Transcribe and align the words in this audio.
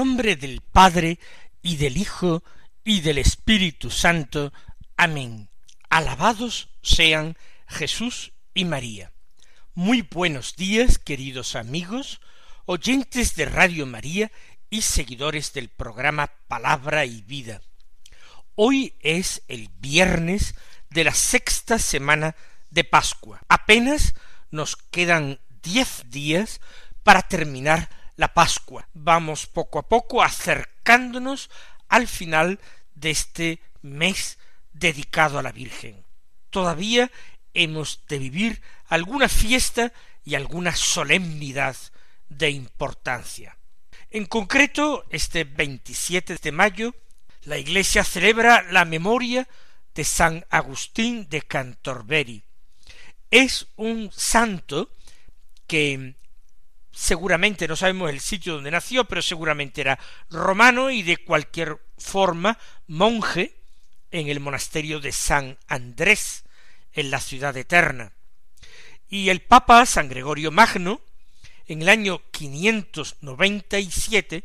Nombre 0.00 0.34
del 0.34 0.62
Padre 0.62 1.18
y 1.60 1.76
del 1.76 1.98
Hijo 1.98 2.42
y 2.84 3.02
del 3.02 3.18
Espíritu 3.18 3.90
Santo. 3.90 4.50
Amén. 4.96 5.50
Alabados 5.90 6.70
sean 6.80 7.36
Jesús 7.68 8.32
y 8.54 8.64
María. 8.64 9.12
Muy 9.74 10.00
buenos 10.00 10.56
días, 10.56 10.96
queridos 10.96 11.54
amigos, 11.54 12.22
oyentes 12.64 13.34
de 13.34 13.44
Radio 13.44 13.84
María 13.84 14.32
y 14.70 14.80
seguidores 14.80 15.52
del 15.52 15.68
programa 15.68 16.32
Palabra 16.48 17.04
y 17.04 17.20
Vida. 17.20 17.60
Hoy 18.54 18.94
es 19.00 19.42
el 19.48 19.68
viernes 19.80 20.54
de 20.88 21.04
la 21.04 21.12
sexta 21.12 21.78
semana 21.78 22.36
de 22.70 22.84
Pascua. 22.84 23.42
Apenas 23.50 24.14
nos 24.50 24.76
quedan 24.76 25.40
diez 25.62 26.04
días 26.08 26.62
para 27.02 27.20
terminar 27.20 27.99
la 28.20 28.34
Pascua. 28.34 28.86
Vamos 28.92 29.46
poco 29.46 29.78
a 29.78 29.88
poco 29.88 30.22
acercándonos 30.22 31.48
al 31.88 32.06
final 32.06 32.60
de 32.94 33.10
este 33.10 33.62
mes 33.80 34.38
dedicado 34.74 35.38
a 35.38 35.42
la 35.42 35.52
Virgen. 35.52 36.04
Todavía 36.50 37.10
hemos 37.54 38.04
de 38.08 38.18
vivir 38.18 38.60
alguna 38.88 39.26
fiesta 39.30 39.94
y 40.22 40.34
alguna 40.34 40.76
solemnidad 40.76 41.74
de 42.28 42.50
importancia. 42.50 43.56
En 44.10 44.26
concreto, 44.26 45.06
este 45.08 45.44
27 45.44 46.36
de 46.42 46.52
mayo, 46.52 46.94
la 47.44 47.56
Iglesia 47.56 48.04
celebra 48.04 48.62
la 48.70 48.84
memoria 48.84 49.48
de 49.94 50.04
San 50.04 50.44
Agustín 50.50 51.26
de 51.30 51.40
Cantorbery. 51.40 52.42
Es 53.30 53.68
un 53.76 54.10
santo 54.12 54.90
que 55.66 56.19
seguramente 56.92 57.68
no 57.68 57.76
sabemos 57.76 58.10
el 58.10 58.20
sitio 58.20 58.54
donde 58.54 58.70
nació, 58.70 59.04
pero 59.04 59.22
seguramente 59.22 59.80
era 59.80 59.98
romano 60.28 60.90
y 60.90 61.02
de 61.02 61.16
cualquier 61.18 61.78
forma 61.98 62.58
monje 62.86 63.54
en 64.10 64.28
el 64.28 64.40
monasterio 64.40 65.00
de 65.00 65.12
San 65.12 65.58
Andrés, 65.68 66.44
en 66.92 67.10
la 67.10 67.20
ciudad 67.20 67.56
eterna. 67.56 68.12
Y 69.08 69.28
el 69.28 69.40
Papa 69.40 69.86
San 69.86 70.08
Gregorio 70.08 70.50
Magno, 70.50 71.00
en 71.66 71.82
el 71.82 71.88
año 71.88 72.20
597, 72.32 74.42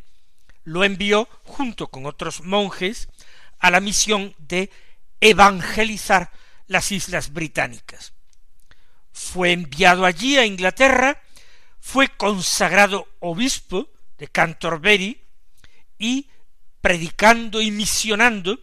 lo 0.63 0.83
envió 0.83 1.27
junto 1.43 1.87
con 1.87 2.05
otros 2.05 2.41
monjes 2.41 3.09
a 3.59 3.71
la 3.71 3.79
misión 3.79 4.35
de 4.37 4.69
evangelizar 5.21 6.31
las 6.67 6.91
islas 6.91 7.33
británicas. 7.33 8.13
Fue 9.11 9.51
enviado 9.51 10.05
allí 10.05 10.37
a 10.37 10.45
Inglaterra 10.45 11.19
fue 11.85 12.09
consagrado 12.09 13.07
obispo 13.19 13.91
de 14.17 14.27
Canterbury 14.27 15.21
y 15.99 16.31
predicando 16.81 17.61
y 17.61 17.69
misionando 17.69 18.59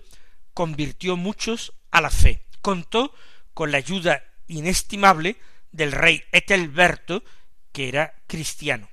convirtió 0.53 1.17
muchos 1.17 1.73
a 1.93 2.01
la 2.01 2.11
fe. 2.11 2.43
Contó 2.63 3.15
con 3.55 3.71
la 3.71 3.79
ayuda 3.79 4.25
inestimable 4.49 5.37
del 5.71 5.93
rey 5.93 6.25
Etelberto, 6.33 7.23
que 7.71 7.89
era 7.89 8.13
cristiano. 8.27 8.91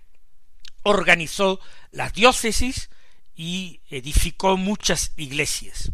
Organizó 0.83 1.59
las 1.91 2.13
diócesis 2.13 2.91
y 3.35 3.81
edificó 3.89 4.57
muchas 4.57 5.11
iglesias. 5.17 5.91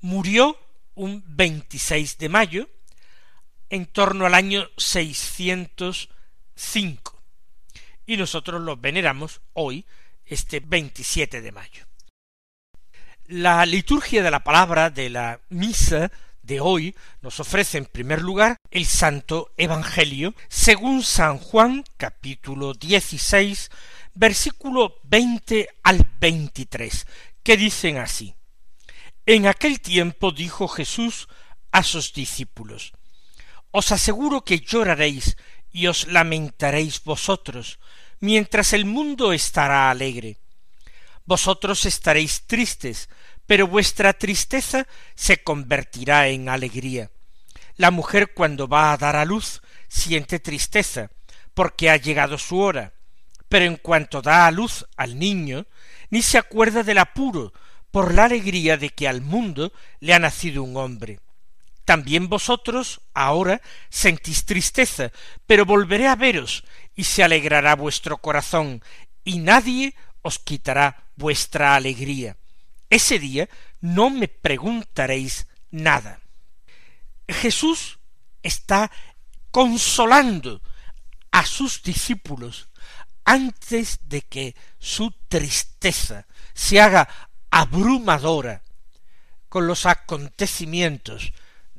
Murió 0.00 0.58
un 0.96 1.22
26 1.24 2.18
de 2.18 2.28
mayo 2.28 2.68
en 3.70 3.86
torno 3.86 4.26
al 4.26 4.34
año 4.34 4.68
605 4.76 7.17
y 8.08 8.16
nosotros 8.16 8.62
los 8.62 8.80
veneramos 8.80 9.42
hoy, 9.52 9.84
este 10.24 10.60
27 10.60 11.42
de 11.42 11.52
mayo. 11.52 11.86
La 13.26 13.66
liturgia 13.66 14.22
de 14.22 14.30
la 14.30 14.42
palabra 14.42 14.88
de 14.88 15.10
la 15.10 15.40
misa 15.50 16.10
de 16.40 16.58
hoy 16.58 16.96
nos 17.20 17.38
ofrece 17.38 17.76
en 17.76 17.84
primer 17.84 18.22
lugar 18.22 18.56
el 18.70 18.86
Santo 18.86 19.52
Evangelio 19.58 20.34
según 20.48 21.02
San 21.02 21.36
Juan 21.36 21.84
capítulo 21.98 22.72
16 22.72 23.70
versículo 24.14 24.94
20 25.02 25.68
al 25.82 26.10
23 26.18 27.06
que 27.42 27.58
dicen 27.58 27.98
así 27.98 28.34
En 29.26 29.46
aquel 29.46 29.80
tiempo 29.80 30.32
dijo 30.32 30.66
Jesús 30.66 31.28
a 31.72 31.82
sus 31.82 32.14
discípulos 32.14 32.94
Os 33.70 33.92
aseguro 33.92 34.42
que 34.42 34.60
lloraréis 34.60 35.36
y 35.72 35.86
os 35.86 36.06
lamentaréis 36.06 37.02
vosotros, 37.02 37.78
mientras 38.20 38.72
el 38.72 38.84
mundo 38.84 39.32
estará 39.32 39.90
alegre. 39.90 40.38
Vosotros 41.24 41.84
estaréis 41.84 42.46
tristes, 42.46 43.08
pero 43.46 43.66
vuestra 43.66 44.12
tristeza 44.12 44.86
se 45.14 45.42
convertirá 45.42 46.28
en 46.28 46.48
alegría. 46.48 47.10
La 47.76 47.90
mujer 47.90 48.34
cuando 48.34 48.66
va 48.68 48.92
a 48.92 48.96
dar 48.96 49.16
a 49.16 49.24
luz 49.24 49.62
siente 49.88 50.40
tristeza, 50.40 51.10
porque 51.54 51.90
ha 51.90 51.96
llegado 51.96 52.38
su 52.38 52.58
hora, 52.58 52.92
pero 53.48 53.64
en 53.64 53.76
cuanto 53.76 54.20
da 54.20 54.46
a 54.46 54.50
luz 54.50 54.86
al 54.96 55.18
niño, 55.18 55.66
ni 56.10 56.22
se 56.22 56.38
acuerda 56.38 56.82
del 56.82 56.98
apuro, 56.98 57.52
por 57.90 58.12
la 58.14 58.24
alegría 58.24 58.76
de 58.76 58.90
que 58.90 59.08
al 59.08 59.22
mundo 59.22 59.72
le 60.00 60.14
ha 60.14 60.18
nacido 60.18 60.62
un 60.62 60.76
hombre. 60.76 61.20
También 61.88 62.28
vosotros 62.28 63.00
ahora 63.14 63.62
sentís 63.88 64.44
tristeza, 64.44 65.10
pero 65.46 65.64
volveré 65.64 66.06
a 66.06 66.16
veros, 66.16 66.64
y 66.94 67.04
se 67.04 67.24
alegrará 67.24 67.76
vuestro 67.76 68.18
corazón, 68.18 68.82
y 69.24 69.38
nadie 69.38 69.94
os 70.20 70.38
quitará 70.38 71.04
vuestra 71.16 71.74
alegría. 71.74 72.36
Ese 72.90 73.18
día 73.18 73.48
no 73.80 74.10
me 74.10 74.28
preguntaréis 74.28 75.46
nada. 75.70 76.20
Jesús 77.26 77.98
está 78.42 78.90
consolando 79.50 80.60
a 81.30 81.46
sus 81.46 81.82
discípulos 81.82 82.68
antes 83.24 84.00
de 84.02 84.20
que 84.20 84.54
su 84.78 85.10
tristeza 85.28 86.26
se 86.52 86.82
haga 86.82 87.08
abrumadora 87.50 88.62
con 89.48 89.66
los 89.66 89.86
acontecimientos 89.86 91.32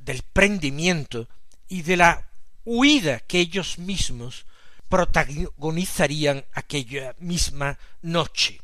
del 0.10 0.24
prendimiento 0.24 1.30
y 1.68 1.84
de 1.84 1.96
la 1.96 2.28
huida 2.66 3.20
que 3.20 3.40
ellos 3.40 3.78
mismos 3.78 4.48
protagonizarían 4.88 6.46
aquella 6.52 7.16
misma 7.20 7.78
noche. 8.02 8.60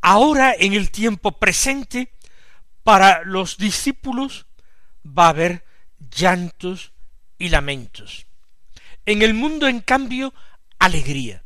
Ahora, 0.00 0.54
en 0.58 0.72
el 0.72 0.90
tiempo 0.90 1.32
presente, 1.32 2.14
para 2.82 3.22
los 3.22 3.58
discípulos 3.58 4.46
va 5.04 5.26
a 5.26 5.28
haber 5.28 5.62
llantos 6.10 6.92
y 7.36 7.50
lamentos. 7.50 8.24
En 9.04 9.20
el 9.20 9.34
mundo, 9.34 9.68
en 9.68 9.80
cambio, 9.80 10.32
alegría. 10.78 11.44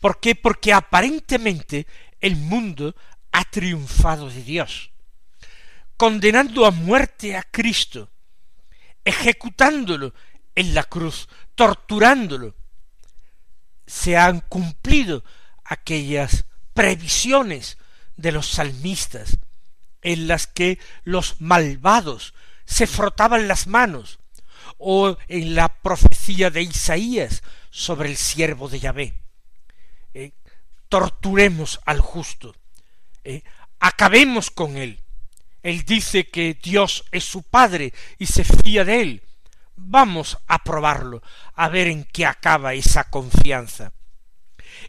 ¿Por 0.00 0.18
qué? 0.18 0.34
Porque 0.34 0.72
aparentemente 0.72 1.86
el 2.20 2.34
mundo 2.34 2.96
ha 3.30 3.44
triunfado 3.44 4.28
de 4.28 4.42
Dios 4.42 4.91
condenando 6.02 6.66
a 6.66 6.72
muerte 6.72 7.36
a 7.36 7.44
Cristo, 7.44 8.10
ejecutándolo 9.04 10.12
en 10.56 10.74
la 10.74 10.82
cruz, 10.82 11.28
torturándolo. 11.54 12.56
Se 13.86 14.16
han 14.16 14.40
cumplido 14.40 15.22
aquellas 15.64 16.44
previsiones 16.74 17.78
de 18.16 18.32
los 18.32 18.48
salmistas 18.48 19.38
en 20.00 20.26
las 20.26 20.48
que 20.48 20.80
los 21.04 21.40
malvados 21.40 22.34
se 22.64 22.88
frotaban 22.88 23.46
las 23.46 23.68
manos, 23.68 24.18
o 24.78 25.16
en 25.28 25.54
la 25.54 25.68
profecía 25.68 26.50
de 26.50 26.62
Isaías 26.62 27.44
sobre 27.70 28.08
el 28.08 28.16
siervo 28.16 28.68
de 28.68 28.80
Yahvé. 28.80 29.14
Eh, 30.14 30.32
torturemos 30.88 31.78
al 31.86 32.00
justo, 32.00 32.56
¿eh? 33.22 33.44
acabemos 33.78 34.50
con 34.50 34.76
él. 34.78 35.01
Él 35.62 35.84
dice 35.84 36.28
que 36.28 36.58
Dios 36.60 37.04
es 37.12 37.24
su 37.24 37.42
Padre 37.42 37.92
y 38.18 38.26
se 38.26 38.44
fía 38.44 38.84
de 38.84 39.00
él. 39.00 39.22
Vamos 39.76 40.38
a 40.46 40.62
probarlo, 40.62 41.22
a 41.54 41.68
ver 41.68 41.88
en 41.88 42.04
qué 42.04 42.26
acaba 42.26 42.74
esa 42.74 43.04
confianza. 43.04 43.92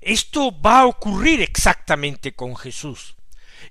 Esto 0.02 0.60
va 0.62 0.82
a 0.82 0.86
ocurrir 0.86 1.42
exactamente 1.42 2.34
con 2.34 2.56
Jesús. 2.56 3.16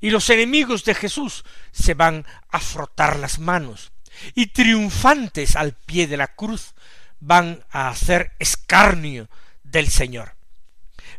Y 0.00 0.10
los 0.10 0.30
enemigos 0.30 0.84
de 0.84 0.94
Jesús 0.94 1.44
se 1.70 1.94
van 1.94 2.26
a 2.50 2.60
frotar 2.60 3.18
las 3.18 3.38
manos, 3.38 3.92
y 4.34 4.46
triunfantes 4.46 5.56
al 5.56 5.72
pie 5.72 6.06
de 6.06 6.16
la 6.16 6.28
cruz 6.28 6.74
van 7.20 7.64
a 7.70 7.88
hacer 7.88 8.32
escarnio 8.38 9.28
del 9.62 9.88
Señor. 9.88 10.34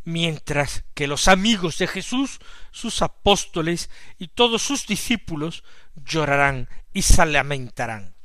Mientras 0.06 0.84
que 0.94 1.08
los 1.08 1.28
amigos 1.28 1.78
de 1.78 1.88
Jesús, 1.88 2.40
sus 2.72 3.02
apóstoles 3.02 3.90
y 4.20 4.28
todos 4.28 4.62
sus 4.62 4.86
discípulos 4.86 5.64
llorarán 5.96 6.68
y 6.94 7.04
se 7.04 7.26
lamentarán. 7.26 8.16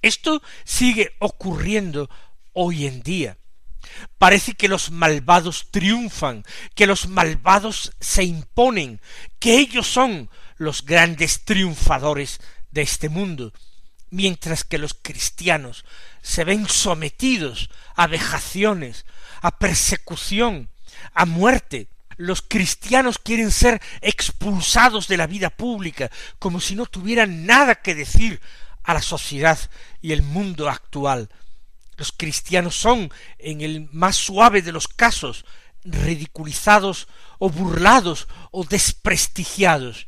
Esto 0.00 0.42
sigue 0.64 1.14
ocurriendo 1.18 2.10
hoy 2.52 2.86
en 2.86 3.02
día. 3.02 3.38
Parece 4.18 4.54
que 4.54 4.68
los 4.68 4.90
malvados 4.90 5.68
triunfan, 5.70 6.44
que 6.74 6.86
los 6.86 7.08
malvados 7.08 7.92
se 8.00 8.24
imponen, 8.24 9.00
que 9.38 9.58
ellos 9.58 9.86
son 9.86 10.30
los 10.56 10.84
grandes 10.84 11.44
triunfadores 11.44 12.40
de 12.70 12.82
este 12.82 13.08
mundo, 13.08 13.52
mientras 14.10 14.64
que 14.64 14.78
los 14.78 14.94
cristianos 14.94 15.84
se 16.20 16.44
ven 16.44 16.68
sometidos 16.68 17.70
a 17.96 18.06
vejaciones, 18.06 19.04
a 19.40 19.58
persecución, 19.58 20.70
a 21.14 21.24
muerte. 21.26 21.88
Los 22.16 22.42
cristianos 22.42 23.18
quieren 23.18 23.50
ser 23.50 23.80
expulsados 24.00 25.08
de 25.08 25.16
la 25.16 25.26
vida 25.26 25.50
pública, 25.50 26.10
como 26.38 26.60
si 26.60 26.74
no 26.76 26.86
tuvieran 26.86 27.46
nada 27.46 27.76
que 27.76 27.94
decir 27.94 28.40
a 28.82 28.94
la 28.94 29.02
sociedad 29.02 29.58
y 30.00 30.12
el 30.12 30.22
mundo 30.22 30.68
actual. 30.68 31.28
Los 31.96 32.12
cristianos 32.12 32.76
son, 32.76 33.12
en 33.38 33.60
el 33.60 33.88
más 33.92 34.16
suave 34.16 34.62
de 34.62 34.72
los 34.72 34.88
casos, 34.88 35.44
ridiculizados 35.84 37.08
o 37.38 37.50
burlados 37.50 38.28
o 38.50 38.64
desprestigiados. 38.64 40.06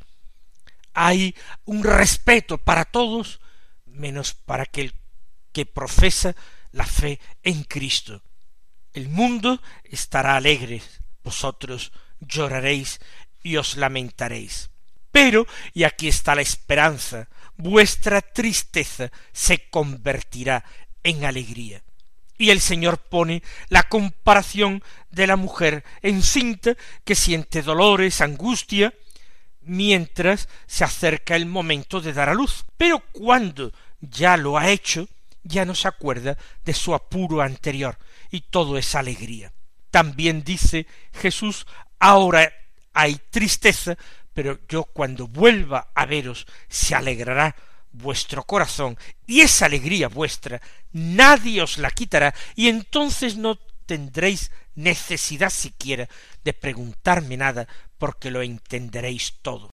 Hay 0.92 1.34
un 1.64 1.82
respeto 1.82 2.58
para 2.58 2.84
todos, 2.84 3.40
menos 3.86 4.34
para 4.34 4.64
aquel 4.64 4.94
que 5.52 5.66
profesa 5.66 6.34
la 6.72 6.86
fe 6.86 7.20
en 7.42 7.64
Cristo. 7.64 8.22
El 8.94 9.08
mundo 9.08 9.60
estará 9.82 10.36
alegre, 10.36 10.80
vosotros 11.24 11.92
lloraréis 12.20 13.00
y 13.42 13.56
os 13.56 13.76
lamentaréis. 13.76 14.70
Pero, 15.10 15.46
y 15.72 15.82
aquí 15.82 16.08
está 16.08 16.36
la 16.36 16.42
esperanza, 16.42 17.28
vuestra 17.56 18.20
tristeza 18.20 19.10
se 19.32 19.68
convertirá 19.68 20.64
en 21.02 21.24
alegría. 21.24 21.82
Y 22.38 22.50
el 22.50 22.60
Señor 22.60 22.98
pone 22.98 23.42
la 23.68 23.84
comparación 23.84 24.82
de 25.10 25.26
la 25.26 25.36
mujer 25.36 25.84
encinta 26.02 26.76
que 27.04 27.16
siente 27.16 27.62
dolores, 27.62 28.20
angustia, 28.20 28.94
mientras 29.60 30.48
se 30.66 30.84
acerca 30.84 31.34
el 31.34 31.46
momento 31.46 32.00
de 32.00 32.12
dar 32.12 32.28
a 32.28 32.34
luz. 32.34 32.64
Pero 32.76 33.00
cuando 33.12 33.72
ya 34.00 34.36
lo 34.36 34.56
ha 34.56 34.70
hecho, 34.70 35.08
ya 35.44 35.64
no 35.64 35.74
se 35.74 35.88
acuerda 35.88 36.36
de 36.64 36.74
su 36.74 36.94
apuro 36.94 37.40
anterior, 37.40 37.98
y 38.30 38.40
todo 38.40 38.76
es 38.76 38.94
alegría. 38.94 39.52
También 39.90 40.42
dice 40.42 40.86
Jesús, 41.12 41.66
ahora 42.00 42.52
hay 42.92 43.20
tristeza, 43.30 43.96
pero 44.32 44.58
yo 44.68 44.84
cuando 44.84 45.28
vuelva 45.28 45.90
a 45.94 46.06
veros 46.06 46.46
se 46.68 46.94
alegrará 46.94 47.54
vuestro 47.92 48.42
corazón, 48.42 48.98
y 49.26 49.42
esa 49.42 49.66
alegría 49.66 50.08
vuestra 50.08 50.60
nadie 50.92 51.62
os 51.62 51.78
la 51.78 51.90
quitará, 51.90 52.34
y 52.56 52.68
entonces 52.68 53.36
no 53.36 53.56
tendréis 53.86 54.50
necesidad 54.74 55.50
siquiera 55.50 56.08
de 56.42 56.52
preguntarme 56.52 57.36
nada, 57.36 57.68
porque 57.98 58.30
lo 58.30 58.42
entenderéis 58.42 59.34
todo. 59.42 59.73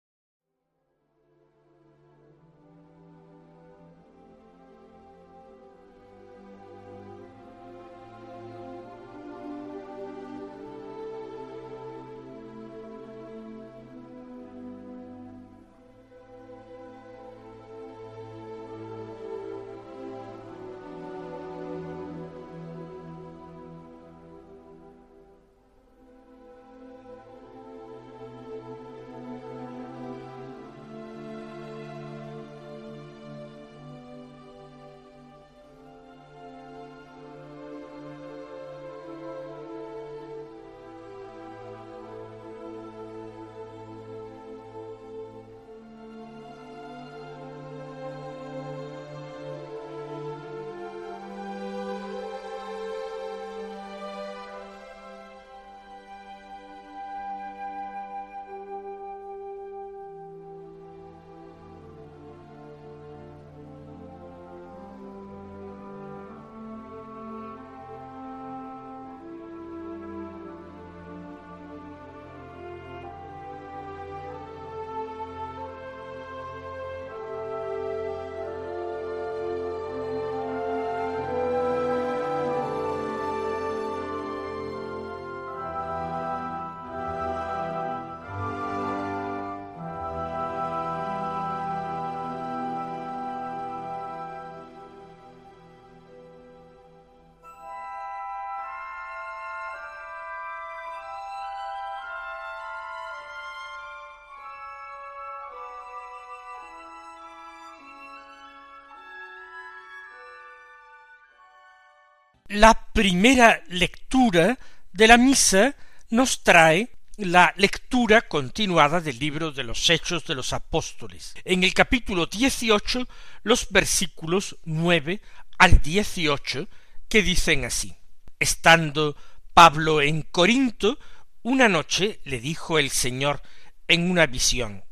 La 112.49 112.87
primera 112.94 113.61
lectura 113.68 114.57
de 114.94 115.07
la 115.07 115.18
misa 115.18 115.75
nos 116.09 116.44
trae 116.44 116.89
la 117.18 117.54
lectura 117.57 118.21
continuada 118.21 119.01
del 119.01 119.19
libro 119.19 119.51
de 119.51 119.66
los 119.66 119.89
Hechos 119.89 120.25
de 120.25 120.35
los 120.35 120.54
Apóstoles. 120.54 121.33
En 121.44 121.66
el 121.66 121.73
capítulo 121.73 122.25
dieciocho, 122.25 123.06
los 123.44 123.68
versículos 123.69 124.56
nueve 124.63 125.19
al 125.57 125.81
dieciocho, 125.81 126.69
que 127.09 127.21
dicen 127.21 127.66
así. 127.66 127.94
Estando 128.39 129.18
Pablo 129.54 130.01
en 130.01 130.21
Corinto, 130.21 130.99
una 131.44 131.68
noche 131.68 132.21
le 132.23 132.39
dijo 132.39 132.80
el 132.80 132.92
Señor 132.92 133.42
en 133.89 134.09
una 134.09 134.25
visión, 134.25 134.85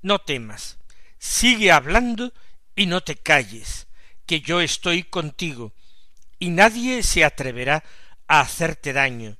No 0.00 0.20
temas, 0.20 0.78
sigue 1.18 1.70
hablando 1.70 2.32
y 2.74 2.86
no 2.86 3.02
te 3.02 3.16
calles, 3.16 3.88
que 4.24 4.40
yo 4.40 4.62
estoy 4.62 5.02
contigo, 5.02 5.74
y 6.38 6.50
nadie 6.50 7.02
se 7.02 7.24
atreverá 7.24 7.84
a 8.26 8.40
hacerte 8.40 8.92
daño. 8.92 9.36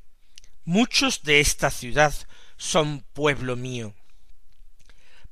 Muchos 0.64 1.22
de 1.22 1.40
esta 1.40 1.70
ciudad 1.70 2.14
son 2.56 3.04
pueblo 3.12 3.56
mío. 3.56 3.94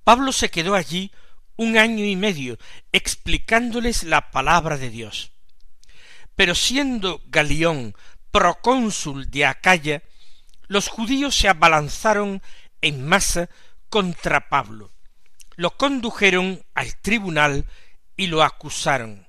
Pablo 0.04 0.32
se 0.32 0.50
quedó 0.50 0.74
allí 0.74 1.12
un 1.56 1.78
año 1.78 2.04
y 2.04 2.16
medio 2.16 2.58
explicándoles 2.92 4.02
la 4.02 4.30
palabra 4.30 4.76
de 4.76 4.90
Dios. 4.90 5.32
Pero 6.34 6.54
siendo 6.54 7.22
Galión 7.26 7.94
procónsul 8.30 9.30
de 9.30 9.44
Acaya, 9.46 10.02
los 10.66 10.88
judíos 10.88 11.36
se 11.36 11.48
abalanzaron 11.48 12.42
en 12.80 13.06
masa 13.06 13.48
contra 13.88 14.48
Pablo, 14.48 14.90
lo 15.56 15.76
condujeron 15.76 16.64
al 16.74 16.96
tribunal 16.96 17.66
y 18.16 18.28
lo 18.28 18.42
acusaron. 18.42 19.26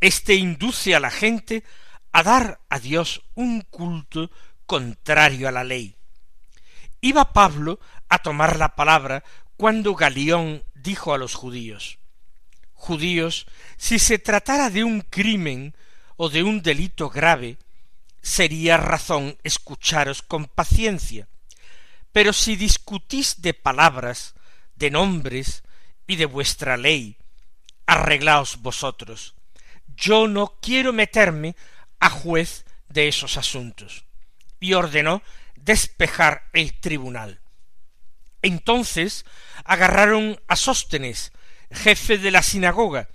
Este 0.00 0.34
induce 0.34 0.94
a 0.94 1.00
la 1.00 1.10
gente 1.10 1.62
a 2.12 2.22
dar 2.22 2.60
a 2.68 2.78
Dios 2.78 3.22
un 3.34 3.60
culto 3.62 4.30
contrario 4.66 5.48
a 5.48 5.52
la 5.52 5.64
ley. 5.64 5.96
Iba 7.00 7.32
Pablo 7.32 7.80
a 8.08 8.18
tomar 8.18 8.56
la 8.56 8.74
palabra 8.74 9.24
cuando 9.56 9.94
Galión 9.94 10.64
dijo 10.74 11.12
a 11.12 11.18
los 11.18 11.34
judíos 11.34 11.98
Judíos, 12.72 13.46
si 13.76 13.98
se 13.98 14.18
tratara 14.18 14.70
de 14.70 14.84
un 14.84 15.02
crimen 15.02 15.76
o 16.16 16.30
de 16.30 16.42
un 16.42 16.62
delito 16.62 17.10
grave, 17.10 17.58
sería 18.22 18.78
razón 18.78 19.36
escucharos 19.42 20.22
con 20.22 20.46
paciencia. 20.46 21.28
Pero 22.10 22.32
si 22.32 22.56
discutís 22.56 23.42
de 23.42 23.52
palabras, 23.52 24.34
de 24.76 24.90
nombres 24.90 25.62
y 26.06 26.16
de 26.16 26.24
vuestra 26.24 26.78
ley, 26.78 27.18
arreglaos 27.84 28.62
vosotros. 28.62 29.34
Yo 30.00 30.26
no 30.26 30.56
quiero 30.62 30.94
meterme 30.94 31.54
a 32.00 32.08
juez 32.08 32.64
de 32.88 33.06
esos 33.06 33.36
asuntos. 33.36 34.06
Y 34.58 34.72
ordenó 34.72 35.22
despejar 35.56 36.48
el 36.54 36.78
tribunal. 36.80 37.40
Entonces 38.42 39.26
agarraron 39.64 40.40
a 40.48 40.56
Sóstenes, 40.56 41.32
jefe 41.70 42.16
de 42.16 42.30
la 42.30 42.42
sinagoga, 42.42 43.08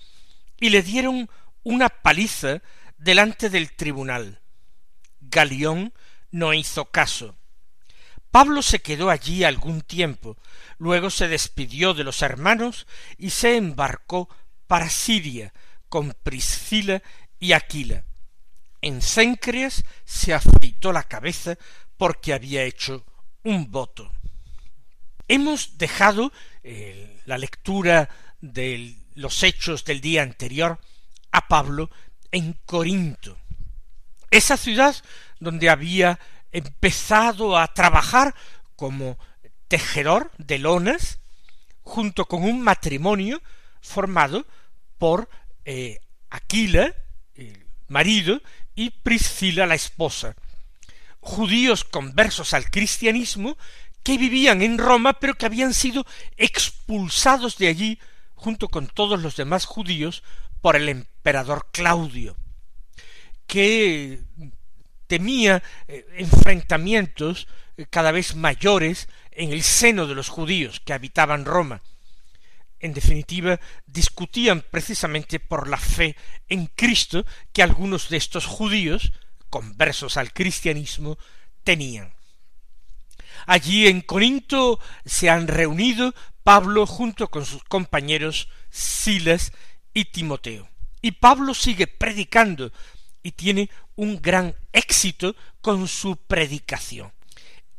y 0.60 0.70
le 0.70 0.84
dieron 0.84 1.30
una 1.64 1.90
paliza 1.90 2.62
delante 2.98 3.50
del 3.50 3.74
tribunal. 3.74 4.42
Galión 5.22 5.92
no 6.30 6.54
hizo 6.54 6.86
caso. 6.86 7.36
Pablo 8.30 8.62
se 8.62 8.82
quedó 8.82 9.10
allí 9.10 9.44
algún 9.44 9.82
tiempo, 9.82 10.38
luego 10.78 11.10
se 11.10 11.28
despidió 11.28 11.96
de 11.96 12.04
los 12.04 12.22
hermanos 12.22 12.86
y 13.18 13.32
se 13.32 13.56
embarcó 13.56 14.30
para 14.68 14.90
Siria 14.90 15.54
con 15.96 16.12
Priscila 16.12 17.02
y 17.40 17.54
Aquila. 17.54 18.04
En 18.82 19.02
Cencreas 19.02 19.86
se 20.04 20.34
afeitó 20.34 20.92
la 20.92 21.04
cabeza 21.04 21.58
porque 21.96 22.34
había 22.34 22.64
hecho 22.64 23.06
un 23.46 23.72
voto. 23.72 24.12
Hemos 25.30 25.78
dejado 25.78 26.34
eh, 26.64 27.22
la 27.24 27.38
lectura 27.38 28.10
de 28.42 28.98
los 29.14 29.42
hechos 29.44 29.86
del 29.86 30.02
día 30.02 30.22
anterior 30.22 30.82
a 31.32 31.48
Pablo 31.48 31.90
en 32.30 32.60
Corinto, 32.66 33.38
esa 34.32 34.58
ciudad 34.58 34.98
donde 35.40 35.70
había 35.70 36.20
empezado 36.52 37.58
a 37.58 37.74
trabajar 37.74 38.36
como 38.76 39.18
tejedor 39.70 40.30
de 40.40 40.60
lonas, 40.60 41.20
junto 41.84 42.26
con 42.26 42.44
un 42.44 42.62
matrimonio 42.62 43.42
formado 43.80 44.46
por 44.98 45.30
eh, 45.66 46.00
Aquila, 46.30 46.94
el 47.36 47.66
marido, 47.88 48.42
y 48.76 48.92
Priscila, 48.92 49.66
la 49.66 49.76
esposa, 49.76 50.36
judíos 51.20 51.84
conversos 51.84 52.54
al 52.54 52.70
cristianismo 52.70 53.58
que 54.04 54.18
vivían 54.18 54.62
en 54.62 54.78
Roma, 54.78 55.14
pero 55.14 55.36
que 55.36 55.48
habían 55.48 55.74
sido 55.74 56.06
expulsados 56.38 57.58
de 57.58 57.68
allí 57.68 58.00
junto 58.36 58.68
con 58.70 58.88
todos 58.88 59.22
los 59.22 59.36
demás 59.36 59.66
judíos 59.66 60.24
por 60.62 60.76
el 60.76 60.90
emperador 60.90 61.68
Claudio, 61.72 62.38
que 63.48 64.22
temía 65.08 65.64
eh, 65.88 66.06
enfrentamientos 66.18 67.48
eh, 67.78 67.86
cada 67.90 68.12
vez 68.12 68.36
mayores 68.36 69.08
en 69.32 69.52
el 69.52 69.64
seno 69.64 70.06
de 70.06 70.16
los 70.16 70.30
judíos 70.30 70.80
que 70.80 70.94
habitaban 70.94 71.46
Roma. 71.46 71.82
En 72.80 72.94
definitiva, 72.94 73.60
discutían 73.86 74.64
precisamente 74.70 75.40
por 75.40 75.68
la 75.68 75.78
fe 75.78 76.16
en 76.48 76.68
Cristo 76.68 77.26
que 77.54 77.64
algunos 77.64 78.10
de 78.10 78.18
estos 78.18 78.46
judíos, 78.46 79.14
conversos 79.50 80.18
al 80.18 80.34
cristianismo, 80.34 81.18
tenían. 81.64 82.14
Allí 83.48 83.88
en 83.88 84.02
Corinto 84.02 84.80
se 85.06 85.30
han 85.30 85.48
reunido 85.48 86.14
Pablo 86.44 86.86
junto 86.86 87.30
con 87.30 87.46
sus 87.46 87.64
compañeros 87.64 88.50
Silas 88.70 89.52
y 89.94 90.06
Timoteo. 90.06 90.70
Y 91.02 91.14
Pablo 91.14 91.54
sigue 91.54 91.88
predicando 91.88 92.72
y 93.24 93.32
tiene 93.32 93.70
un 93.96 94.22
gran 94.22 94.56
éxito 94.72 95.36
con 95.62 95.88
su 95.88 96.18
predicación. 96.18 97.12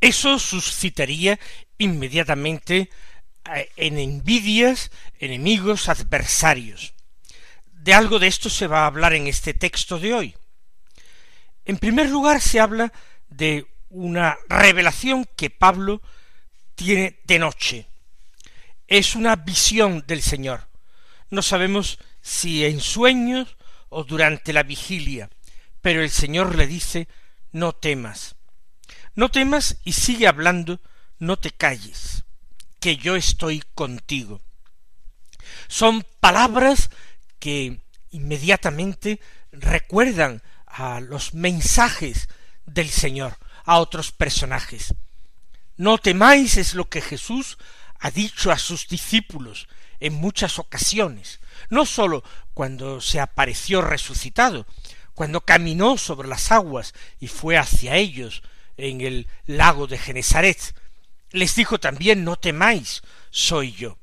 Eso 0.01 0.39
suscitaría 0.39 1.39
inmediatamente 1.77 2.89
en 3.75 3.97
envidias, 3.97 4.91
enemigos, 5.19 5.89
adversarios. 5.89 6.93
De 7.71 7.93
algo 7.93 8.19
de 8.19 8.27
esto 8.27 8.49
se 8.49 8.67
va 8.67 8.83
a 8.83 8.87
hablar 8.87 9.13
en 9.13 9.27
este 9.27 9.53
texto 9.53 9.99
de 9.99 10.13
hoy. 10.13 10.35
En 11.65 11.77
primer 11.77 12.09
lugar 12.09 12.41
se 12.41 12.59
habla 12.59 12.91
de 13.29 13.67
una 13.89 14.37
revelación 14.49 15.25
que 15.35 15.49
Pablo 15.49 16.01
tiene 16.75 17.19
de 17.25 17.39
noche. 17.39 17.87
Es 18.87 19.15
una 19.15 19.35
visión 19.35 20.03
del 20.07 20.21
Señor. 20.21 20.67
No 21.29 21.41
sabemos 21.41 21.99
si 22.21 22.65
en 22.65 22.79
sueños 22.79 23.57
o 23.89 24.03
durante 24.03 24.53
la 24.53 24.63
vigilia, 24.63 25.29
pero 25.81 26.01
el 26.01 26.09
Señor 26.09 26.55
le 26.55 26.67
dice 26.67 27.07
no 27.51 27.73
temas. 27.73 28.35
No 29.15 29.29
temas 29.29 29.77
y 29.83 29.93
sigue 29.93 30.27
hablando, 30.27 30.79
no 31.19 31.37
te 31.37 31.51
calles, 31.51 32.23
que 32.79 32.97
yo 32.97 33.15
estoy 33.15 33.63
contigo. 33.75 34.41
Son 35.67 36.05
palabras 36.19 36.89
que 37.39 37.81
inmediatamente 38.11 39.19
recuerdan 39.51 40.41
a 40.65 40.99
los 40.99 41.33
mensajes 41.33 42.29
del 42.65 42.89
Señor, 42.89 43.37
a 43.63 43.79
otros 43.79 44.11
personajes. 44.11 44.93
No 45.75 45.97
temáis 45.97 46.57
es 46.57 46.73
lo 46.73 46.89
que 46.89 47.01
Jesús 47.01 47.57
ha 47.99 48.11
dicho 48.11 48.51
a 48.51 48.57
sus 48.57 48.87
discípulos 48.87 49.67
en 49.99 50.13
muchas 50.13 50.59
ocasiones, 50.59 51.39
no 51.69 51.85
sólo 51.85 52.23
cuando 52.53 53.01
se 53.01 53.19
apareció 53.19 53.81
resucitado, 53.81 54.67
cuando 55.15 55.41
caminó 55.41 55.97
sobre 55.97 56.27
las 56.27 56.51
aguas 56.51 56.93
y 57.19 57.27
fue 57.27 57.57
hacia 57.57 57.95
ellos 57.95 58.43
en 58.77 59.01
el 59.01 59.27
lago 59.47 59.87
de 59.87 59.97
Genesaret, 59.97 60.75
les 61.37 61.55
dijo 61.55 61.79
también 61.79 62.23
no 62.23 62.35
temáis, 62.35 63.01
soy 63.29 63.71
yo. 63.71 63.97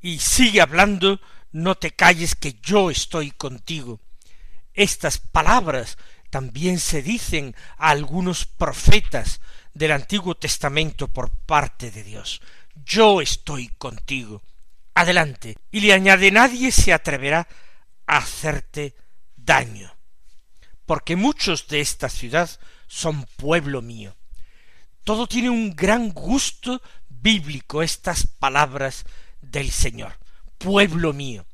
Y 0.00 0.18
sigue 0.18 0.60
hablando, 0.60 1.20
no 1.52 1.76
te 1.76 1.92
calles 1.92 2.34
que 2.34 2.54
yo 2.62 2.90
estoy 2.90 3.30
contigo. 3.30 4.00
Estas 4.74 5.18
palabras 5.18 5.98
también 6.30 6.78
se 6.78 7.02
dicen 7.02 7.56
a 7.76 7.90
algunos 7.90 8.46
profetas 8.46 9.40
del 9.72 9.92
Antiguo 9.92 10.36
Testamento 10.36 11.08
por 11.08 11.30
parte 11.30 11.90
de 11.90 12.02
Dios. 12.02 12.40
Yo 12.84 13.20
estoy 13.20 13.68
contigo. 13.68 14.42
Adelante. 14.94 15.56
Y 15.70 15.80
le 15.80 15.92
añade 15.92 16.30
nadie 16.30 16.72
se 16.72 16.92
atreverá 16.92 17.48
a 18.06 18.18
hacerte 18.18 18.94
daño. 19.36 19.94
Porque 20.86 21.16
muchos 21.16 21.68
de 21.68 21.80
esta 21.80 22.08
ciudad 22.08 22.50
son 22.86 23.24
pueblo 23.36 23.82
mío. 23.82 24.17
Todo 25.08 25.26
tiene 25.26 25.48
un 25.48 25.74
gran 25.74 26.10
gusto 26.10 26.82
bíblico 27.08 27.82
estas 27.82 28.26
palabras 28.26 29.06
del 29.40 29.70
Señor. 29.70 30.18
Pueblo 30.58 31.14
mío. 31.14 31.46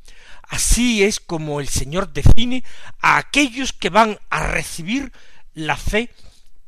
Así 0.43 1.05
es 1.05 1.21
como 1.21 1.61
el 1.61 1.69
Señor 1.69 2.13
define 2.13 2.65
a 2.99 3.17
aquellos 3.17 3.73
que 3.73 3.91
van 3.91 4.19
a 4.29 4.45
recibir 4.49 5.13
la 5.53 5.77
fe 5.77 6.11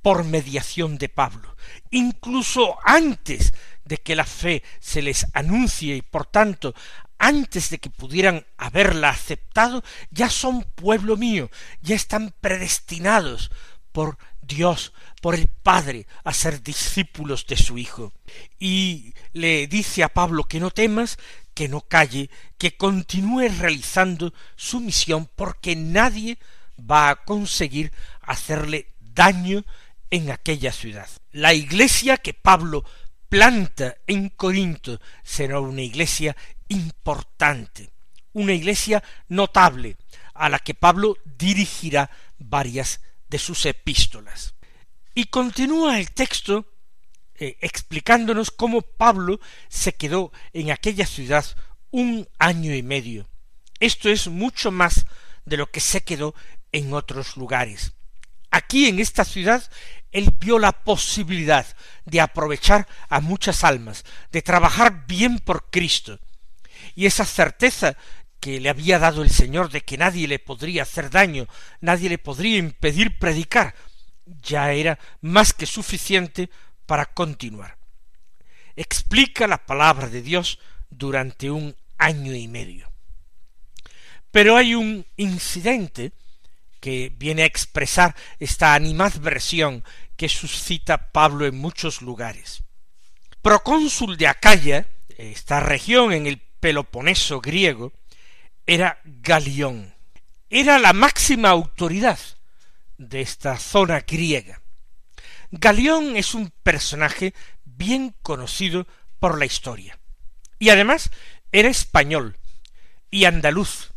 por 0.00 0.22
mediación 0.22 0.96
de 0.96 1.08
Pablo, 1.08 1.56
incluso 1.90 2.76
antes 2.84 3.52
de 3.84 3.96
que 3.98 4.14
la 4.14 4.24
fe 4.24 4.62
se 4.78 5.02
les 5.02 5.26
anuncie 5.34 5.96
y 5.96 6.02
por 6.02 6.24
tanto 6.24 6.72
antes 7.18 7.68
de 7.68 7.78
que 7.78 7.90
pudieran 7.90 8.46
haberla 8.58 9.08
aceptado, 9.08 9.82
ya 10.12 10.30
son 10.30 10.62
pueblo 10.62 11.16
mío, 11.16 11.50
ya 11.80 11.96
están 11.96 12.32
predestinados 12.40 13.50
por 13.90 14.18
Dios, 14.46 14.92
por 15.20 15.34
el 15.34 15.48
Padre, 15.48 16.06
a 16.24 16.32
ser 16.32 16.62
discípulos 16.62 17.46
de 17.46 17.56
su 17.56 17.78
Hijo. 17.78 18.12
Y 18.58 19.14
le 19.32 19.66
dice 19.66 20.02
a 20.02 20.08
Pablo 20.08 20.44
que 20.44 20.60
no 20.60 20.70
temas, 20.70 21.18
que 21.54 21.68
no 21.68 21.80
calle, 21.80 22.30
que 22.58 22.76
continúe 22.76 23.48
realizando 23.48 24.32
su 24.56 24.80
misión, 24.80 25.28
porque 25.36 25.74
nadie 25.74 26.38
va 26.78 27.10
a 27.10 27.16
conseguir 27.24 27.92
hacerle 28.20 28.92
daño 29.00 29.64
en 30.10 30.30
aquella 30.30 30.72
ciudad. 30.72 31.08
La 31.32 31.54
iglesia 31.54 32.18
que 32.18 32.34
Pablo 32.34 32.84
planta 33.28 33.96
en 34.06 34.28
Corinto 34.28 35.00
será 35.22 35.60
una 35.60 35.82
iglesia 35.82 36.36
importante, 36.68 37.90
una 38.32 38.52
iglesia 38.52 39.02
notable, 39.28 39.96
a 40.34 40.48
la 40.48 40.58
que 40.58 40.74
Pablo 40.74 41.16
dirigirá 41.24 42.10
varias 42.38 43.00
de 43.28 43.38
sus 43.38 43.66
epístolas. 43.66 44.54
Y 45.14 45.24
continúa 45.24 45.98
el 45.98 46.10
texto 46.12 46.66
eh, 47.38 47.58
explicándonos 47.60 48.50
cómo 48.50 48.82
Pablo 48.82 49.40
se 49.68 49.94
quedó 49.94 50.32
en 50.52 50.70
aquella 50.70 51.06
ciudad 51.06 51.44
un 51.90 52.28
año 52.38 52.74
y 52.74 52.82
medio. 52.82 53.28
Esto 53.78 54.08
es 54.08 54.28
mucho 54.28 54.70
más 54.70 55.06
de 55.44 55.56
lo 55.56 55.70
que 55.70 55.80
se 55.80 56.02
quedó 56.02 56.34
en 56.72 56.94
otros 56.94 57.36
lugares. 57.36 57.92
Aquí 58.50 58.88
en 58.88 59.00
esta 59.00 59.24
ciudad 59.24 59.70
él 60.12 60.34
vio 60.38 60.58
la 60.58 60.72
posibilidad 60.72 61.66
de 62.06 62.20
aprovechar 62.20 62.88
a 63.08 63.20
muchas 63.20 63.64
almas, 63.64 64.04
de 64.32 64.40
trabajar 64.40 65.06
bien 65.06 65.38
por 65.38 65.68
Cristo. 65.70 66.18
Y 66.94 67.04
esa 67.04 67.26
certeza 67.26 67.96
que 68.46 68.60
le 68.60 68.68
había 68.68 69.00
dado 69.00 69.24
el 69.24 69.30
Señor 69.30 69.72
de 69.72 69.80
que 69.80 69.98
nadie 69.98 70.28
le 70.28 70.38
podría 70.38 70.84
hacer 70.84 71.10
daño, 71.10 71.48
nadie 71.80 72.08
le 72.08 72.16
podría 72.16 72.58
impedir 72.58 73.18
predicar, 73.18 73.74
ya 74.24 74.70
era 74.70 75.00
más 75.20 75.52
que 75.52 75.66
suficiente 75.66 76.48
para 76.86 77.06
continuar. 77.06 77.76
Explica 78.76 79.48
la 79.48 79.66
palabra 79.66 80.08
de 80.08 80.22
Dios 80.22 80.60
durante 80.90 81.50
un 81.50 81.74
año 81.98 82.36
y 82.36 82.46
medio. 82.46 82.88
Pero 84.30 84.56
hay 84.56 84.76
un 84.76 85.04
incidente 85.16 86.12
que 86.78 87.12
viene 87.16 87.42
a 87.42 87.46
expresar 87.46 88.14
esta 88.38 88.74
animadversión 88.74 89.82
que 90.16 90.28
suscita 90.28 91.10
Pablo 91.10 91.46
en 91.46 91.58
muchos 91.58 92.00
lugares. 92.00 92.62
Procónsul 93.42 94.16
de 94.16 94.28
Acaya, 94.28 94.86
esta 95.18 95.58
región 95.58 96.12
en 96.12 96.28
el 96.28 96.40
Peloponeso 96.60 97.40
griego, 97.40 97.92
era 98.66 99.00
Galión. 99.04 99.94
Era 100.50 100.78
la 100.78 100.92
máxima 100.92 101.50
autoridad 101.50 102.18
de 102.98 103.20
esta 103.20 103.58
zona 103.58 104.00
griega. 104.00 104.60
Galión 105.50 106.16
es 106.16 106.34
un 106.34 106.52
personaje 106.62 107.34
bien 107.64 108.14
conocido 108.22 108.86
por 109.18 109.38
la 109.38 109.46
historia. 109.46 109.98
Y 110.58 110.70
además 110.70 111.10
era 111.52 111.68
español 111.68 112.36
y 113.10 113.24
andaluz 113.24 113.92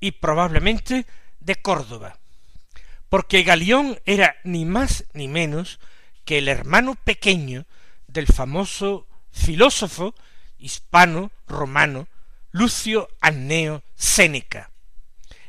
y 0.00 0.12
probablemente 0.12 1.06
de 1.40 1.56
Córdoba, 1.56 2.18
porque 3.08 3.42
Galión 3.42 3.98
era 4.06 4.36
ni 4.44 4.64
más 4.64 5.04
ni 5.12 5.28
menos 5.28 5.80
que 6.24 6.38
el 6.38 6.48
hermano 6.48 6.94
pequeño 6.94 7.66
del 8.06 8.26
famoso 8.26 9.06
filósofo 9.30 10.14
hispano 10.58 11.30
romano 11.46 12.08
Lucio 12.54 13.08
Anneo 13.20 13.82
Séneca, 13.96 14.70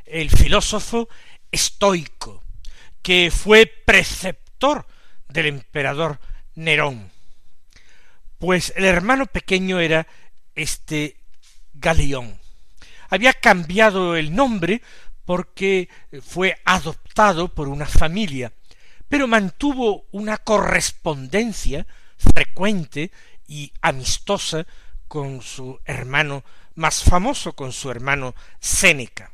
el 0.06 0.32
filósofo 0.32 1.08
estoico, 1.52 2.44
que 3.04 3.30
fue 3.30 3.68
preceptor 3.68 4.88
del 5.30 5.46
emperador 5.46 6.20
Nerón. 6.56 7.12
Pues 8.40 8.74
el 8.76 8.86
hermano 8.86 9.28
pequeño 9.28 9.80
era 9.80 10.08
este 10.56 11.18
Galión. 11.76 12.40
Había 13.12 13.34
cambiado 13.34 14.16
el 14.16 14.36
nombre 14.36 14.82
porque 15.26 15.90
fue 16.24 16.60
adoptado 16.66 17.54
por 17.54 17.68
una 17.68 17.86
familia, 17.86 18.52
pero 19.08 19.28
mantuvo 19.28 20.08
una 20.12 20.38
correspondencia 20.38 21.86
frecuente 22.18 23.12
y 23.48 23.72
amistosa 23.84 24.66
con 25.08 25.44
su 25.44 25.80
hermano 25.86 26.44
más 26.76 27.04
famoso, 27.04 27.54
con 27.54 27.72
su 27.72 27.90
hermano 27.90 28.36
Séneca. 28.60 29.32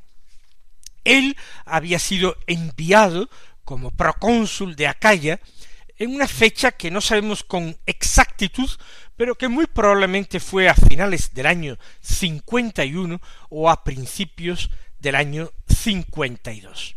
Él 1.03 1.35
había 1.65 1.99
sido 1.99 2.37
enviado 2.47 3.29
como 3.63 3.91
procónsul 3.91 4.75
de 4.75 4.87
Acaya 4.87 5.39
en 5.97 6.15
una 6.15 6.27
fecha 6.27 6.71
que 6.71 6.89
no 6.89 7.01
sabemos 7.01 7.43
con 7.43 7.77
exactitud, 7.85 8.69
pero 9.15 9.35
que 9.35 9.47
muy 9.47 9.67
probablemente 9.67 10.39
fue 10.39 10.67
a 10.67 10.73
finales 10.73 11.33
del 11.33 11.45
año 11.45 11.77
51 12.01 13.21
o 13.49 13.69
a 13.69 13.83
principios 13.83 14.71
del 14.99 15.15
año 15.15 15.51
52. 15.67 16.95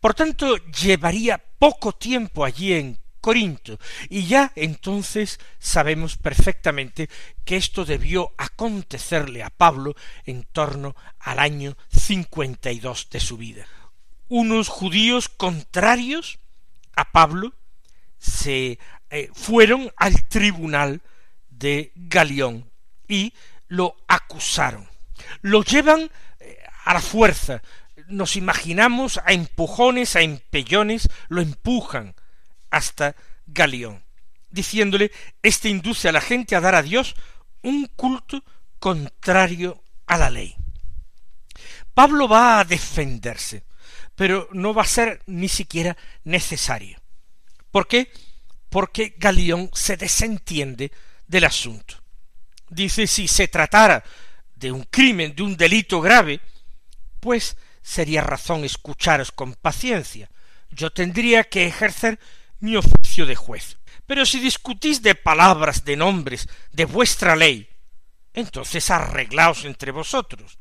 Por 0.00 0.14
tanto, 0.14 0.56
llevaría 0.56 1.42
poco 1.58 1.92
tiempo 1.92 2.44
allí 2.44 2.74
en 2.74 2.98
Corinto, 3.24 3.78
y 4.10 4.26
ya 4.26 4.52
entonces 4.54 5.40
sabemos 5.58 6.18
perfectamente 6.18 7.08
que 7.46 7.56
esto 7.56 7.86
debió 7.86 8.34
acontecerle 8.36 9.42
a 9.42 9.48
Pablo 9.48 9.94
en 10.26 10.42
torno 10.42 10.94
al 11.20 11.38
año 11.38 11.74
52 11.88 13.08
de 13.08 13.20
su 13.20 13.38
vida. 13.38 13.66
Unos 14.28 14.68
judíos 14.68 15.30
contrarios 15.30 16.38
a 16.96 17.12
Pablo 17.12 17.54
se 18.18 18.78
eh, 19.08 19.30
fueron 19.32 19.90
al 19.96 20.28
tribunal 20.28 21.00
de 21.48 21.92
Galión 21.94 22.70
y 23.08 23.32
lo 23.68 23.96
acusaron. 24.06 24.86
Lo 25.40 25.64
llevan 25.64 26.10
eh, 26.40 26.58
a 26.84 26.92
la 26.92 27.00
fuerza. 27.00 27.62
Nos 28.06 28.36
imaginamos 28.36 29.18
a 29.24 29.32
empujones, 29.32 30.14
a 30.14 30.20
empellones, 30.20 31.08
lo 31.28 31.40
empujan 31.40 32.14
hasta 32.74 33.14
Galión, 33.46 34.02
diciéndole, 34.50 35.12
este 35.42 35.68
induce 35.68 36.08
a 36.08 36.12
la 36.12 36.20
gente 36.20 36.56
a 36.56 36.60
dar 36.60 36.74
a 36.74 36.82
Dios 36.82 37.14
un 37.62 37.86
culto 37.94 38.42
contrario 38.78 39.82
a 40.06 40.18
la 40.18 40.30
ley. 40.30 40.56
Pablo 41.94 42.26
va 42.28 42.58
a 42.58 42.64
defenderse, 42.64 43.64
pero 44.16 44.48
no 44.52 44.74
va 44.74 44.82
a 44.82 44.86
ser 44.86 45.22
ni 45.26 45.48
siquiera 45.48 45.96
necesario. 46.24 46.98
¿Por 47.70 47.86
qué? 47.86 48.12
Porque 48.68 49.14
Galión 49.18 49.70
se 49.72 49.96
desentiende 49.96 50.90
del 51.26 51.44
asunto. 51.44 51.94
Dice, 52.68 53.06
si 53.06 53.28
se 53.28 53.46
tratara 53.46 54.02
de 54.56 54.72
un 54.72 54.82
crimen, 54.84 55.34
de 55.36 55.44
un 55.44 55.56
delito 55.56 56.00
grave, 56.00 56.40
pues 57.20 57.56
sería 57.82 58.22
razón 58.22 58.64
escucharos 58.64 59.30
con 59.30 59.54
paciencia. 59.54 60.28
Yo 60.70 60.90
tendría 60.92 61.44
que 61.44 61.66
ejercer 61.66 62.18
mi 62.64 62.76
oficio 62.76 63.26
de 63.26 63.36
juez. 63.36 63.76
Pero 64.06 64.24
si 64.24 64.40
discutís 64.40 65.02
de 65.02 65.14
palabras, 65.14 65.84
de 65.84 65.96
nombres, 65.96 66.48
de 66.72 66.86
vuestra 66.86 67.36
ley, 67.36 67.68
entonces 68.32 68.90
arreglaos 68.90 69.64
entre 69.64 69.92
vosotros, 69.92 70.58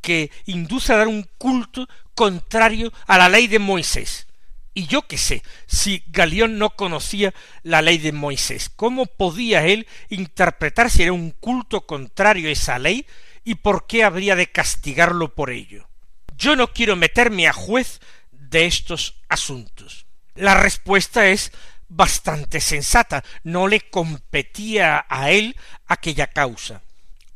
que 0.00 0.30
induce 0.46 0.92
a 0.92 0.98
dar 0.98 1.08
un 1.08 1.28
culto 1.38 1.88
contrario 2.14 2.92
a 3.06 3.18
la 3.18 3.28
ley 3.28 3.48
de 3.48 3.58
Moisés. 3.58 4.26
Y 4.74 4.86
yo 4.86 5.08
qué 5.08 5.18
sé, 5.18 5.42
si 5.66 6.04
Galión 6.08 6.58
no 6.58 6.70
conocía 6.70 7.34
la 7.62 7.82
ley 7.82 7.98
de 7.98 8.12
Moisés, 8.12 8.68
¿cómo 8.68 9.06
podía 9.06 9.66
él 9.66 9.88
interpretar 10.08 10.90
si 10.90 11.02
era 11.02 11.12
un 11.12 11.30
culto 11.32 11.86
contrario 11.86 12.48
a 12.48 12.52
esa 12.52 12.78
ley 12.78 13.06
y 13.44 13.56
por 13.56 13.86
qué 13.86 14.04
habría 14.04 14.36
de 14.36 14.52
castigarlo 14.52 15.34
por 15.34 15.50
ello? 15.50 15.88
Yo 16.36 16.54
no 16.54 16.68
quiero 16.72 16.94
meterme 16.94 17.48
a 17.48 17.52
juez 17.52 18.00
de 18.30 18.66
estos 18.66 19.16
asuntos. 19.28 20.07
La 20.38 20.54
respuesta 20.54 21.26
es 21.26 21.50
bastante 21.88 22.60
sensata, 22.60 23.24
no 23.42 23.66
le 23.66 23.80
competía 23.80 25.04
a 25.08 25.32
él 25.32 25.56
aquella 25.88 26.28
causa. 26.28 26.80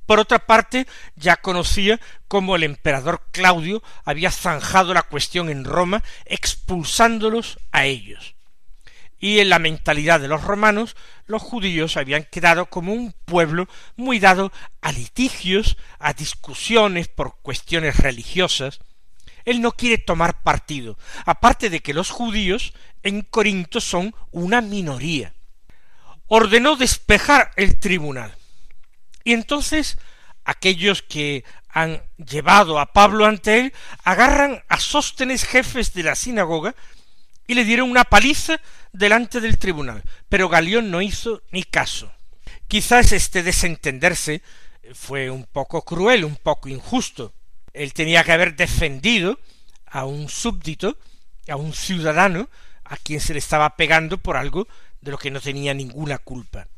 Por 0.06 0.20
otra 0.20 0.46
parte, 0.46 0.86
ya 1.16 1.36
conocía 1.36 1.98
cómo 2.28 2.54
el 2.54 2.62
emperador 2.62 3.26
Claudio 3.32 3.82
había 4.04 4.30
zanjado 4.30 4.94
la 4.94 5.02
cuestión 5.02 5.50
en 5.50 5.64
Roma, 5.64 6.04
expulsándolos 6.26 7.58
a 7.72 7.86
ellos. 7.86 8.36
Y 9.18 9.40
en 9.40 9.48
la 9.48 9.58
mentalidad 9.58 10.20
de 10.20 10.28
los 10.28 10.44
romanos, 10.44 10.94
los 11.26 11.42
judíos 11.42 11.96
habían 11.96 12.22
quedado 12.30 12.66
como 12.66 12.92
un 12.92 13.12
pueblo 13.24 13.66
muy 13.96 14.20
dado 14.20 14.52
a 14.80 14.92
litigios, 14.92 15.76
a 15.98 16.12
discusiones 16.12 17.08
por 17.08 17.34
cuestiones 17.42 17.96
religiosas, 17.96 18.78
él 19.44 19.60
no 19.60 19.72
quiere 19.72 19.98
tomar 19.98 20.42
partido, 20.42 20.98
aparte 21.24 21.70
de 21.70 21.80
que 21.80 21.94
los 21.94 22.10
judíos 22.10 22.72
en 23.02 23.22
Corinto 23.22 23.80
son 23.80 24.14
una 24.30 24.60
minoría. 24.60 25.34
Ordenó 26.28 26.76
despejar 26.76 27.50
el 27.56 27.78
tribunal. 27.78 28.34
Y 29.24 29.32
entonces 29.32 29.98
aquellos 30.44 31.02
que 31.02 31.44
han 31.68 32.02
llevado 32.16 32.78
a 32.78 32.92
Pablo 32.92 33.26
ante 33.26 33.60
él 33.60 33.72
agarran 34.04 34.62
a 34.68 34.78
Sóstenes 34.78 35.44
jefes 35.44 35.94
de 35.94 36.02
la 36.02 36.14
sinagoga 36.14 36.74
y 37.46 37.54
le 37.54 37.64
dieron 37.64 37.90
una 37.90 38.04
paliza 38.04 38.60
delante 38.92 39.40
del 39.40 39.58
tribunal. 39.58 40.02
Pero 40.28 40.48
Galión 40.48 40.90
no 40.90 41.02
hizo 41.02 41.42
ni 41.50 41.64
caso. 41.64 42.12
Quizás 42.68 43.12
este 43.12 43.42
desentenderse 43.42 44.42
fue 44.94 45.30
un 45.30 45.44
poco 45.44 45.82
cruel, 45.82 46.24
un 46.24 46.36
poco 46.36 46.68
injusto, 46.68 47.34
él 47.72 47.92
tenía 47.92 48.24
que 48.24 48.32
haber 48.32 48.56
defendido 48.56 49.38
a 49.86 50.04
un 50.04 50.28
súbdito, 50.28 50.98
a 51.48 51.56
un 51.56 51.72
ciudadano, 51.72 52.48
a 52.84 52.96
quien 52.96 53.20
se 53.20 53.32
le 53.32 53.38
estaba 53.38 53.76
pegando 53.76 54.18
por 54.18 54.36
algo 54.36 54.68
de 55.00 55.10
lo 55.10 55.18
que 55.18 55.30
no 55.30 55.40
tenía 55.40 55.74
ninguna 55.74 56.18
culpa. 56.18 56.68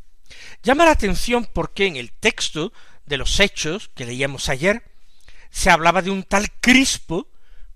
Llama 0.62 0.84
la 0.84 0.92
atención 0.92 1.46
porque 1.52 1.86
en 1.86 1.96
el 1.96 2.12
texto 2.12 2.72
de 3.06 3.18
los 3.18 3.40
hechos 3.40 3.90
que 3.94 4.06
leíamos 4.06 4.48
ayer 4.48 4.82
se 5.50 5.70
hablaba 5.70 6.02
de 6.02 6.10
un 6.10 6.22
tal 6.22 6.50
Crispo 6.60 7.28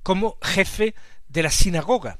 como 0.03 0.39
jefe 0.43 0.95
de 1.29 1.43
la 1.43 1.51
sinagoga. 1.51 2.19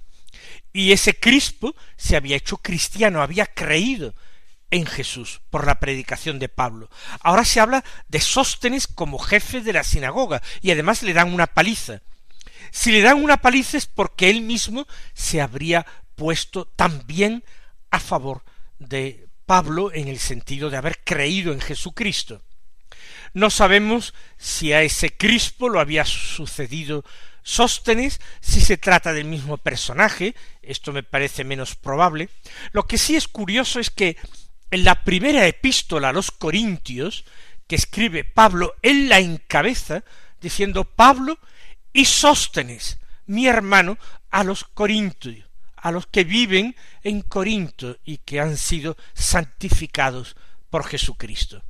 Y 0.73 0.93
ese 0.93 1.19
Crispo 1.19 1.75
se 1.97 2.17
había 2.17 2.37
hecho 2.37 2.59
cristiano, 2.59 3.23
había 3.23 3.47
creído 3.47 4.15
en 4.71 4.87
Jesús 4.87 5.41
por 5.51 5.67
la 5.67 5.81
predicación 5.81 6.39
de 6.39 6.49
Pablo. 6.49 6.91
Ahora 7.21 7.45
se 7.45 7.61
habla 7.61 7.85
de 8.09 8.21
Sóstenes 8.21 8.87
como 8.87 9.19
jefe 9.19 9.61
de 9.61 9.73
la 9.73 9.85
sinagoga 9.85 10.43
y 10.61 10.71
además 10.71 11.03
le 11.03 11.13
dan 11.13 11.33
una 11.33 11.47
paliza. 11.47 12.03
Si 12.71 12.93
le 12.93 13.01
dan 13.01 13.23
una 13.23 13.39
paliza 13.39 13.79
es 13.79 13.87
porque 13.87 14.31
él 14.31 14.43
mismo 14.43 14.87
se 15.15 15.41
habría 15.41 15.87
puesto 16.15 16.67
también 16.67 17.45
a 17.91 18.01
favor 18.01 18.45
de 18.79 19.29
Pablo 19.47 19.93
en 19.93 20.09
el 20.09 20.19
sentido 20.19 20.69
de 20.69 20.77
haber 20.77 20.99
creído 21.05 21.53
en 21.53 21.61
Jesucristo. 21.61 22.43
No 23.33 23.51
sabemos 23.51 24.15
si 24.37 24.73
a 24.73 24.83
ese 24.83 25.17
Crispo 25.17 25.69
lo 25.69 25.81
había 25.81 26.05
sucedido 26.05 27.05
Sóstenes, 27.43 28.21
si 28.43 28.61
se 28.61 28.77
trata 28.77 29.15
del 29.15 29.25
mismo 29.25 29.57
personaje, 29.57 30.35
esto 30.61 30.93
me 30.93 31.03
parece 31.03 31.45
menos 31.45 31.77
probable. 31.77 32.29
Lo 32.73 32.83
que 32.83 32.99
sí 32.99 33.17
es 33.17 33.27
curioso 33.27 33.81
es 33.81 33.89
que 33.89 34.19
en 34.71 34.85
la 34.85 35.05
primera 35.05 35.47
epístola 35.47 36.11
a 36.11 36.13
los 36.13 36.31
Corintios, 36.31 37.25
que 37.67 37.77
escribe 37.77 38.25
Pablo, 38.25 38.75
él 38.83 39.09
la 39.09 39.19
encabeza 39.19 40.05
diciendo 40.41 40.85
Pablo 40.85 41.39
y 41.93 42.05
Sóstenes, 42.05 42.99
mi 43.27 43.47
hermano, 43.47 43.99
a 44.31 44.45
los 44.45 44.65
Corintios, 44.65 45.47
a 45.77 45.91
los 45.91 46.07
que 46.07 46.25
viven 46.25 46.77
en 47.03 47.23
Corinto 47.23 47.99
y 48.05 48.19
que 48.19 48.41
han 48.41 48.57
sido 48.57 48.97
santificados 49.15 50.37
por 50.71 50.87
Jesucristo. 50.87 51.63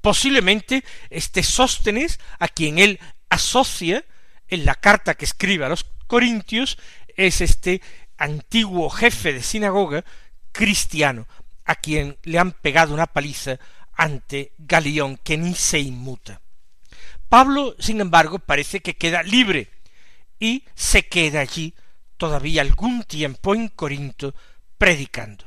Posiblemente 0.00 0.84
este 1.10 1.42
Sóstenes, 1.42 2.20
a 2.38 2.48
quien 2.48 2.78
él 2.78 3.00
asocia 3.28 4.04
en 4.48 4.64
la 4.64 4.74
carta 4.74 5.14
que 5.14 5.24
escribe 5.24 5.64
a 5.64 5.68
los 5.68 5.84
Corintios, 6.06 6.78
es 7.16 7.40
este 7.40 7.80
antiguo 8.18 8.90
jefe 8.90 9.32
de 9.32 9.42
sinagoga 9.42 10.04
cristiano, 10.52 11.26
a 11.64 11.74
quien 11.76 12.18
le 12.22 12.38
han 12.38 12.52
pegado 12.52 12.94
una 12.94 13.06
paliza 13.06 13.58
ante 13.94 14.52
Galión, 14.58 15.16
que 15.16 15.36
ni 15.36 15.54
se 15.54 15.78
inmuta. 15.78 16.40
Pablo, 17.28 17.74
sin 17.78 18.00
embargo, 18.00 18.38
parece 18.38 18.80
que 18.80 18.96
queda 18.96 19.22
libre 19.22 19.70
y 20.38 20.64
se 20.74 21.06
queda 21.06 21.40
allí 21.40 21.74
todavía 22.16 22.62
algún 22.62 23.02
tiempo 23.04 23.54
en 23.54 23.68
Corinto 23.68 24.34
predicando. 24.78 25.44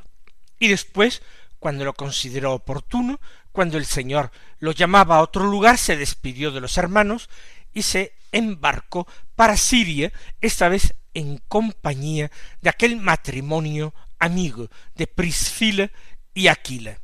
Y 0.58 0.68
después, 0.68 1.22
cuando 1.58 1.84
lo 1.84 1.94
consideró 1.94 2.52
oportuno, 2.52 3.20
cuando 3.52 3.78
el 3.78 3.86
Señor 3.86 4.30
lo 4.58 4.72
llamaba 4.72 5.16
a 5.16 5.22
otro 5.22 5.44
lugar, 5.44 5.78
se 5.78 5.96
despidió 5.96 6.50
de 6.50 6.60
los 6.60 6.76
hermanos 6.78 7.28
y 7.72 7.82
se 7.82 8.12
embarcó 8.32 9.06
para 9.34 9.56
Siria, 9.56 10.12
esta 10.40 10.68
vez 10.68 10.94
en 11.14 11.38
compañía 11.48 12.30
de 12.60 12.70
aquel 12.70 12.96
matrimonio 12.96 13.94
amigo 14.18 14.68
de 14.94 15.06
Priscila 15.06 15.90
y 16.34 16.48
Aquila. 16.48 17.00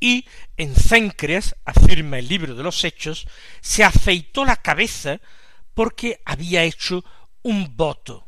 Y 0.00 0.26
en 0.56 0.74
Cencreas, 0.74 1.54
afirma 1.64 2.18
el 2.18 2.28
libro 2.28 2.54
de 2.54 2.62
los 2.62 2.82
Hechos, 2.84 3.28
se 3.60 3.84
afeitó 3.84 4.44
la 4.44 4.56
cabeza 4.56 5.20
porque 5.74 6.20
había 6.24 6.64
hecho 6.64 7.04
un 7.42 7.76
voto. 7.76 8.26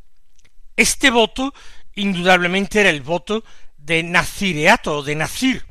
Este 0.77 1.11
voto 1.11 1.53
indudablemente 1.95 2.81
era 2.81 2.91
el 2.91 3.03
voto 3.03 3.45
de 3.77 4.03
nazireato 4.03 4.99
o 4.99 5.03
de 5.03 5.15
nacir, 5.15 5.65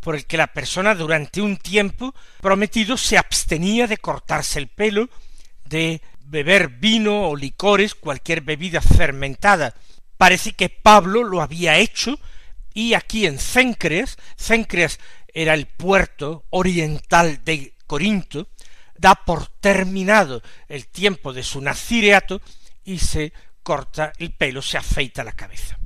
por 0.00 0.16
el 0.16 0.26
que 0.26 0.36
la 0.36 0.48
persona 0.48 0.94
durante 0.94 1.40
un 1.40 1.56
tiempo 1.56 2.14
prometido 2.40 2.96
se 2.96 3.16
abstenía 3.16 3.86
de 3.86 3.98
cortarse 3.98 4.58
el 4.58 4.68
pelo, 4.68 5.08
de 5.64 6.02
beber 6.24 6.68
vino 6.68 7.28
o 7.28 7.36
licores, 7.36 7.94
cualquier 7.94 8.40
bebida 8.40 8.80
fermentada. 8.80 9.74
Parece 10.22 10.52
que 10.52 10.68
Pablo 10.68 11.24
lo 11.24 11.42
había 11.42 11.78
hecho 11.78 12.16
y 12.72 12.94
aquí 12.94 13.26
en 13.26 13.40
Cencreas, 13.40 14.18
Cencreas 14.36 15.00
era 15.34 15.52
el 15.54 15.66
puerto 15.66 16.44
oriental 16.50 17.44
de 17.44 17.74
Corinto, 17.88 18.46
da 18.96 19.16
por 19.16 19.48
terminado 19.48 20.40
el 20.68 20.86
tiempo 20.86 21.32
de 21.32 21.42
su 21.42 21.60
nazireato 21.60 22.40
y 22.84 23.00
se 23.00 23.32
corta 23.64 24.12
el 24.16 24.32
pelo, 24.32 24.62
se 24.62 24.78
afeita 24.78 25.24
la 25.24 25.32
cabeza. 25.32 25.76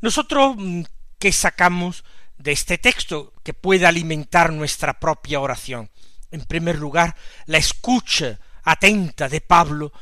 Nosotros, 0.00 0.54
mm, 0.56 0.84
¿qué 1.18 1.30
sacamos 1.30 2.04
de 2.38 2.52
este 2.52 2.78
texto 2.78 3.34
que 3.42 3.52
puede 3.52 3.84
alimentar 3.84 4.50
nuestra 4.50 4.98
propia 4.98 5.40
oración. 5.40 5.90
En 6.30 6.46
primer 6.46 6.78
lugar, 6.78 7.16
la 7.44 7.58
escucha 7.58 8.40
atenta 8.64 9.28
de 9.28 9.42
Pablo 9.42 9.92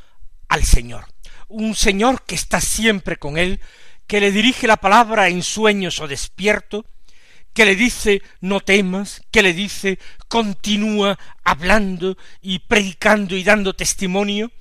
al 0.46 0.62
Señor. 0.62 1.09
Un 1.50 1.74
Señor 1.74 2.22
que 2.24 2.36
está 2.36 2.60
siempre 2.60 3.16
con 3.16 3.36
él, 3.36 3.60
que 4.06 4.20
le 4.20 4.30
dirige 4.30 4.66
la 4.66 4.76
palabra 4.76 5.28
en 5.28 5.42
sueños 5.42 6.00
o 6.00 6.06
despierto, 6.06 6.86
que 7.52 7.64
le 7.64 7.74
dice 7.74 8.22
no 8.40 8.60
temas, 8.60 9.22
que 9.32 9.42
le 9.42 9.52
dice 9.52 9.98
continúa 10.28 11.18
hablando 11.42 12.16
y 12.40 12.60
predicando 12.60 13.34
y 13.34 13.42
dando 13.42 13.74
testimonio. 13.74 14.52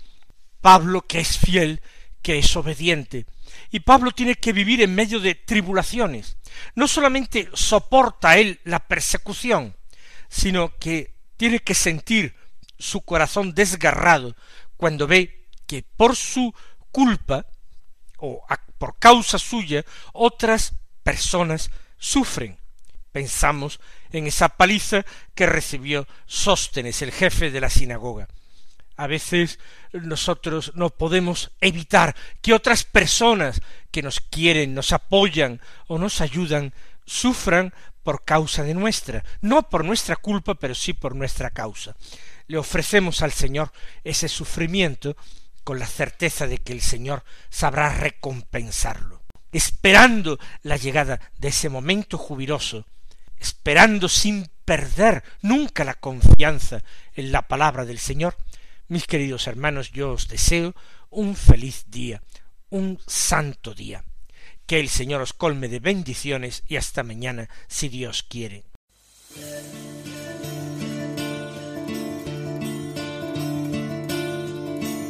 Pablo 0.62 1.04
que 1.04 1.20
es 1.20 1.38
fiel, 1.38 1.82
que 2.24 2.40
es 2.40 2.56
obediente. 2.56 3.28
Y 3.70 3.82
Pablo 3.82 4.12
tiene 4.12 4.36
que 4.36 4.52
vivir 4.52 4.82
en 4.82 4.96
medio 4.96 5.20
de 5.20 5.36
tribulaciones, 5.36 6.38
no 6.76 6.88
solamente 6.88 7.50
soporta 7.54 8.38
él 8.38 8.60
la 8.64 8.80
persecución, 8.88 9.76
sino 10.28 10.76
que 10.78 11.14
tiene 11.38 11.60
que 11.60 11.76
sentir 11.76 12.36
su 12.78 13.02
corazón 13.02 13.54
desgarrado 13.54 14.36
cuando 14.76 15.08
ve 15.08 15.48
que 15.68 15.84
por 15.84 16.16
su 16.16 16.54
culpa 16.92 17.46
o 18.18 18.46
por 18.78 18.98
causa 18.98 19.38
suya 19.38 19.86
otras 20.14 20.74
personas 21.04 21.70
sufren. 21.98 22.58
Pensamos 23.12 23.80
en 24.12 24.28
esa 24.28 24.50
paliza 24.50 25.06
que 25.36 25.46
recibió 25.46 26.08
Sóstenes, 26.26 27.02
el 27.02 27.12
jefe 27.12 27.52
de 27.52 27.62
la 27.62 27.70
sinagoga. 27.70 28.28
A 28.96 29.08
veces 29.08 29.60
nosotros 29.94 30.74
no 30.76 30.90
podemos 30.90 31.52
evitar 31.62 32.16
que 32.42 32.54
otras 32.54 32.84
personas 32.84 33.62
que 33.92 34.02
nos 34.02 34.20
quieren, 34.20 34.74
nos 34.74 34.92
apoyan 34.92 35.62
o 35.88 35.98
nos 35.98 36.22
ayudan 36.22 36.74
sufran 37.06 37.74
por 38.04 38.24
causa 38.24 38.64
de 38.64 38.74
nuestra, 38.74 39.24
no 39.42 39.70
por 39.70 39.86
nuestra 39.86 40.16
culpa, 40.16 40.56
pero 40.56 40.76
sí 40.76 40.94
por 40.94 41.16
nuestra 41.16 41.50
causa. 41.50 41.96
Le 42.48 42.58
ofrecemos 42.58 43.22
al 43.22 43.32
Señor 43.32 43.72
ese 44.04 44.28
sufrimiento 44.28 45.16
con 45.70 45.78
la 45.78 45.86
certeza 45.86 46.48
de 46.48 46.58
que 46.58 46.74
el 46.74 46.82
Señor 46.82 47.24
sabrá 47.52 47.90
recompensarlo, 47.90 49.22
esperando 49.52 50.40
la 50.64 50.78
llegada 50.78 51.20
de 51.38 51.50
ese 51.50 51.70
momento 51.70 52.18
jubiloso, 52.18 52.88
esperando 53.38 54.10
sin 54.10 54.50
perder 54.66 55.24
nunca 55.44 55.84
la 55.84 55.94
confianza 55.94 56.82
en 57.14 57.32
la 57.32 57.48
palabra 57.48 57.86
del 57.86 58.00
Señor, 58.00 58.36
mis 58.88 59.06
queridos 59.06 59.46
hermanos, 59.46 59.92
yo 59.92 60.14
os 60.14 60.28
deseo 60.28 60.74
un 61.12 61.36
feliz 61.36 61.86
día, 61.86 62.24
un 62.72 63.00
santo 63.06 63.76
día. 63.76 64.04
Que 64.66 64.80
el 64.80 64.90
Señor 64.90 65.22
os 65.22 65.34
colme 65.34 65.68
de 65.68 65.80
bendiciones 65.80 66.64
y 66.68 66.78
hasta 66.78 67.04
mañana, 67.04 67.48
si 67.68 67.90
Dios 67.90 68.24
quiere. 68.24 68.64